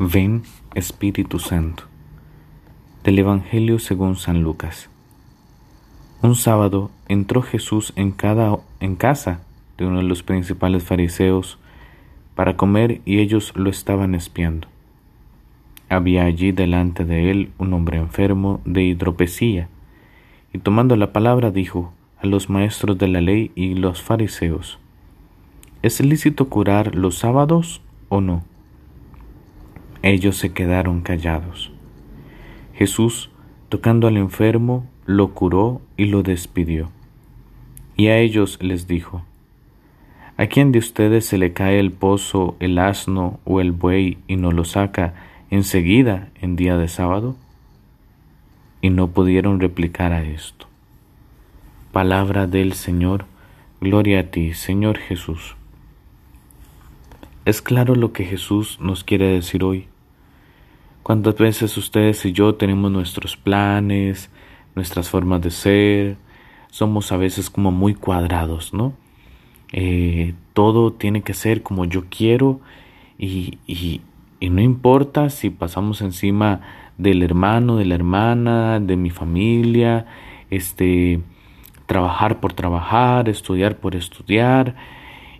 Ven 0.00 0.44
Espíritu 0.76 1.40
Santo. 1.40 1.82
Del 3.02 3.18
Evangelio 3.18 3.80
según 3.80 4.14
San 4.14 4.44
Lucas. 4.44 4.88
Un 6.22 6.36
sábado 6.36 6.92
entró 7.08 7.42
Jesús 7.42 7.92
en, 7.96 8.12
cada, 8.12 8.60
en 8.78 8.94
casa 8.94 9.40
de 9.76 9.86
uno 9.86 9.96
de 9.96 10.04
los 10.04 10.22
principales 10.22 10.84
fariseos 10.84 11.58
para 12.36 12.56
comer 12.56 13.00
y 13.06 13.18
ellos 13.18 13.52
lo 13.56 13.70
estaban 13.70 14.14
espiando. 14.14 14.68
Había 15.88 16.26
allí 16.26 16.52
delante 16.52 17.04
de 17.04 17.32
él 17.32 17.50
un 17.58 17.72
hombre 17.72 17.98
enfermo 17.98 18.60
de 18.64 18.84
hidropesía, 18.84 19.68
y 20.52 20.58
tomando 20.58 20.94
la 20.94 21.12
palabra 21.12 21.50
dijo 21.50 21.92
a 22.22 22.28
los 22.28 22.48
maestros 22.48 22.98
de 22.98 23.08
la 23.08 23.20
ley 23.20 23.50
y 23.56 23.74
los 23.74 24.00
fariseos, 24.00 24.78
¿Es 25.82 26.00
lícito 26.00 26.48
curar 26.48 26.94
los 26.94 27.18
sábados 27.18 27.82
o 28.08 28.20
no? 28.20 28.44
Ellos 30.02 30.36
se 30.36 30.52
quedaron 30.52 31.00
callados. 31.00 31.72
Jesús, 32.74 33.30
tocando 33.68 34.06
al 34.06 34.16
enfermo, 34.16 34.86
lo 35.06 35.34
curó 35.34 35.80
y 35.96 36.06
lo 36.06 36.22
despidió. 36.22 36.90
Y 37.96 38.08
a 38.08 38.18
ellos 38.18 38.58
les 38.62 38.86
dijo, 38.86 39.24
¿A 40.36 40.46
quién 40.46 40.70
de 40.70 40.78
ustedes 40.78 41.26
se 41.26 41.36
le 41.36 41.52
cae 41.52 41.80
el 41.80 41.90
pozo, 41.90 42.56
el 42.60 42.78
asno 42.78 43.40
o 43.44 43.60
el 43.60 43.72
buey 43.72 44.18
y 44.28 44.36
no 44.36 44.52
lo 44.52 44.64
saca 44.64 45.14
enseguida 45.50 46.28
en 46.40 46.54
día 46.54 46.76
de 46.76 46.86
sábado? 46.86 47.34
Y 48.80 48.90
no 48.90 49.08
pudieron 49.08 49.58
replicar 49.58 50.12
a 50.12 50.22
esto. 50.22 50.68
Palabra 51.90 52.46
del 52.46 52.74
Señor, 52.74 53.24
gloria 53.80 54.20
a 54.20 54.22
ti, 54.24 54.54
Señor 54.54 54.98
Jesús. 54.98 55.56
Es 57.44 57.60
claro 57.60 57.96
lo 57.96 58.12
que 58.12 58.24
Jesús 58.24 58.78
nos 58.80 59.02
quiere 59.02 59.26
decir 59.26 59.64
hoy. 59.64 59.88
¿Cuántas 61.08 61.36
veces 61.36 61.74
ustedes 61.78 62.22
y 62.26 62.32
yo 62.32 62.56
tenemos 62.56 62.90
nuestros 62.90 63.34
planes, 63.34 64.28
nuestras 64.74 65.08
formas 65.08 65.40
de 65.40 65.50
ser? 65.50 66.18
Somos 66.70 67.12
a 67.12 67.16
veces 67.16 67.48
como 67.48 67.70
muy 67.70 67.94
cuadrados, 67.94 68.74
¿no? 68.74 68.92
Eh, 69.72 70.34
todo 70.52 70.92
tiene 70.92 71.22
que 71.22 71.32
ser 71.32 71.62
como 71.62 71.86
yo 71.86 72.04
quiero 72.10 72.60
y, 73.18 73.56
y, 73.66 74.02
y 74.38 74.50
no 74.50 74.60
importa 74.60 75.30
si 75.30 75.48
pasamos 75.48 76.02
encima 76.02 76.60
del 76.98 77.22
hermano, 77.22 77.78
de 77.78 77.86
la 77.86 77.94
hermana, 77.94 78.78
de 78.78 78.96
mi 78.98 79.08
familia, 79.08 80.04
este, 80.50 81.22
trabajar 81.86 82.38
por 82.38 82.52
trabajar, 82.52 83.30
estudiar 83.30 83.78
por 83.78 83.96
estudiar 83.96 84.76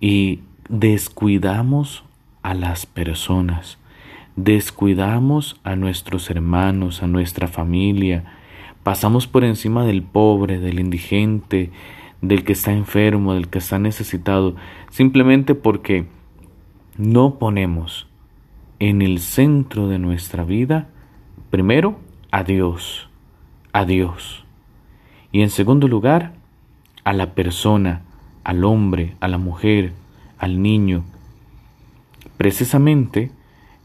y 0.00 0.40
descuidamos 0.68 2.02
a 2.42 2.52
las 2.54 2.84
personas, 2.84 3.78
descuidamos 4.36 5.60
a 5.64 5.76
nuestros 5.76 6.30
hermanos, 6.30 7.02
a 7.02 7.06
nuestra 7.06 7.48
familia, 7.48 8.24
pasamos 8.82 9.26
por 9.26 9.44
encima 9.44 9.84
del 9.84 10.02
pobre, 10.02 10.58
del 10.58 10.80
indigente, 10.80 11.70
del 12.20 12.44
que 12.44 12.52
está 12.52 12.72
enfermo, 12.72 13.34
del 13.34 13.48
que 13.48 13.58
está 13.58 13.78
necesitado, 13.78 14.56
simplemente 14.90 15.54
porque 15.54 16.06
no 16.96 17.38
ponemos 17.38 18.08
en 18.78 19.02
el 19.02 19.18
centro 19.18 19.88
de 19.88 19.98
nuestra 19.98 20.44
vida, 20.44 20.88
primero, 21.50 21.98
a 22.30 22.44
Dios, 22.44 23.08
a 23.72 23.84
Dios. 23.84 24.44
Y 25.30 25.42
en 25.42 25.50
segundo 25.50 25.88
lugar, 25.88 26.34
a 27.04 27.12
la 27.12 27.34
persona, 27.34 28.02
al 28.44 28.64
hombre, 28.64 29.16
a 29.20 29.28
la 29.28 29.38
mujer, 29.38 29.92
al 30.38 30.62
niño. 30.62 31.04
Precisamente, 32.36 33.30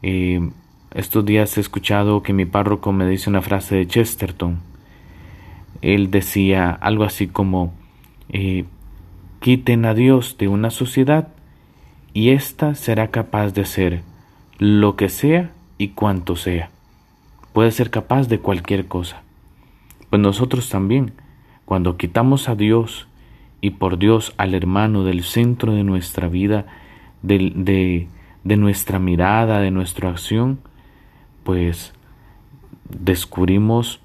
estos 0.02 1.24
días 1.24 1.56
he 1.56 1.60
escuchado 1.60 2.22
que 2.22 2.32
mi 2.32 2.44
párroco 2.44 2.92
me 2.92 3.06
dice 3.08 3.30
una 3.30 3.42
frase 3.42 3.76
de 3.76 3.86
Chesterton. 3.86 4.58
Él 5.82 6.10
decía 6.10 6.70
algo 6.70 7.04
así 7.04 7.26
como, 7.26 7.72
eh, 8.30 8.64
quiten 9.40 9.84
a 9.84 9.94
Dios 9.94 10.36
de 10.38 10.48
una 10.48 10.70
sociedad 10.70 11.28
y 12.14 12.30
ésta 12.30 12.74
será 12.74 13.08
capaz 13.08 13.52
de 13.52 13.62
hacer 13.62 14.02
lo 14.58 14.96
que 14.96 15.08
sea 15.08 15.52
y 15.78 15.88
cuanto 15.88 16.36
sea. 16.36 16.70
Puede 17.52 17.70
ser 17.70 17.90
capaz 17.90 18.28
de 18.28 18.40
cualquier 18.40 18.86
cosa. 18.86 19.22
Pues 20.10 20.20
nosotros 20.20 20.68
también, 20.68 21.12
cuando 21.64 21.96
quitamos 21.96 22.48
a 22.48 22.54
Dios 22.54 23.06
y 23.60 23.70
por 23.70 23.98
Dios 23.98 24.34
al 24.36 24.54
hermano 24.54 25.04
del 25.04 25.22
centro 25.22 25.74
de 25.74 25.84
nuestra 25.84 26.28
vida, 26.28 26.66
de, 27.22 28.08
de, 28.48 28.56
nuestra 28.56 28.98
mirada, 28.98 29.60
de 29.60 29.70
nuestra 29.70 30.10
acción, 30.10 30.58
pues 31.44 31.92
descubrimos 32.88 34.00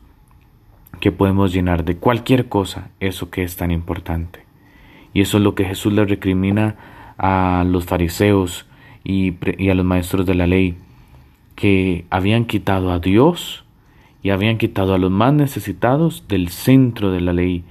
que 0.99 1.11
podemos 1.11 1.53
llenar 1.53 1.83
de 1.83 1.97
cualquier 1.97 2.47
cosa 2.47 2.89
eso 2.99 3.29
que 3.29 3.43
es 3.43 3.55
tan 3.55 3.71
importante. 3.71 4.45
Y 5.13 5.21
eso 5.21 5.37
es 5.37 5.43
lo 5.43 5.55
que 5.55 5.65
Jesús 5.65 5.93
le 5.93 6.05
recrimina 6.05 6.75
a 7.17 7.65
los 7.67 7.85
fariseos 7.85 8.65
y, 9.03 9.33
a 9.69 9.73
los 9.73 9.85
maestros 9.85 10.25
de 10.25 10.35
la 10.35 10.47
ley, 10.47 10.75
que 11.55 12.05
habían 12.09 12.45
quitado 12.45 12.91
a 12.91 12.99
Dios 12.99 13.63
y 14.21 14.29
habían 14.29 14.57
quitado 14.57 14.93
a 14.93 14.97
los 14.97 15.11
más 15.11 15.33
necesitados 15.33 16.27
del 16.27 16.49
centro 16.49 17.11
de 17.11 17.21
la 17.21 17.33
ley, 17.33 17.63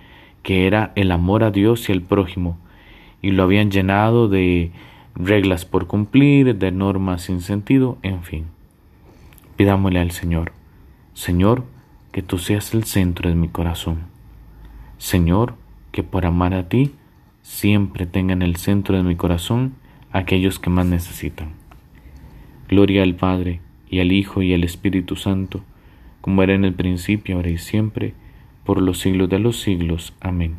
que 0.43 0.67
era 0.67 0.93
el 0.95 1.11
amor 1.11 1.45
a 1.45 1.51
Dios 1.51 1.89
y 1.89 1.93
al 1.93 2.03
prójimo, 2.03 2.59
y 3.23 3.31
lo 3.31 3.45
habían 3.45 3.71
llenado 3.71 4.29
de 4.29 4.73
reglas 5.15 5.65
por 5.65 5.87
cumplir, 5.87 6.57
de 6.57 6.73
normas 6.73 7.23
sin 7.23 7.41
sentido, 7.41 7.99
en 8.03 8.23
fin. 8.23 8.47
Pidámosle 9.57 10.01
al 10.01 10.11
Señor, 10.11 10.53
Señor, 11.15 11.65
que 12.11 12.23
tú 12.23 12.39
seas 12.39 12.75
el 12.75 12.85
centro 12.85 13.29
de 13.29 13.35
mi 13.35 13.49
corazón. 13.49 14.01
Señor, 14.99 15.55
que 15.91 16.03
por 16.03 16.27
amar 16.27 16.55
a 16.55 16.69
ti, 16.69 16.93
siempre 17.43 18.07
tenga 18.07 18.33
en 18.33 18.43
el 18.43 18.57
centro 18.57 18.97
de 18.97 19.03
mi 19.03 19.17
corazón 19.17 19.75
aquellos 20.13 20.59
que 20.59 20.71
más 20.71 20.87
necesitan. 20.87 21.51
Gloria 22.69 23.03
al 23.03 23.15
Padre, 23.15 23.61
y 23.89 24.01
al 24.01 24.13
Hijo, 24.13 24.43
y 24.43 24.55
al 24.55 24.65
Espíritu 24.65 25.17
Santo, 25.17 25.63
como 26.23 26.43
era 26.43 26.55
en 26.55 26.65
el 26.65 26.73
principio, 26.73 27.37
ahora 27.37 27.51
y 27.51 27.59
siempre, 27.59 28.15
por 28.65 28.81
los 28.81 29.01
siglos 29.01 29.29
de 29.29 29.39
los 29.39 29.61
siglos. 29.61 30.15
Amén. 30.21 30.57